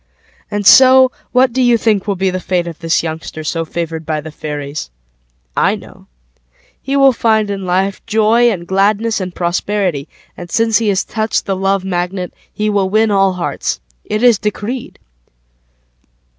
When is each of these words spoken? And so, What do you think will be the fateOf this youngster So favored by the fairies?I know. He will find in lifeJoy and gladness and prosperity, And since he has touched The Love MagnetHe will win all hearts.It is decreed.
And 0.49 0.65
so, 0.65 1.11
What 1.31 1.53
do 1.53 1.61
you 1.61 1.77
think 1.77 2.07
will 2.07 2.15
be 2.15 2.31
the 2.31 2.39
fateOf 2.39 2.79
this 2.79 3.03
youngster 3.03 3.43
So 3.43 3.65
favored 3.65 4.03
by 4.03 4.19
the 4.19 4.31
fairies?I 4.31 5.75
know. 5.75 6.07
He 6.81 6.97
will 6.97 7.13
find 7.13 7.51
in 7.51 7.65
lifeJoy 7.65 8.51
and 8.51 8.65
gladness 8.65 9.21
and 9.21 9.35
prosperity, 9.35 10.09
And 10.35 10.49
since 10.49 10.79
he 10.79 10.87
has 10.89 11.03
touched 11.05 11.45
The 11.45 11.55
Love 11.55 11.83
MagnetHe 11.83 12.71
will 12.71 12.89
win 12.89 13.11
all 13.11 13.33
hearts.It 13.33 14.23
is 14.23 14.39
decreed. 14.39 14.97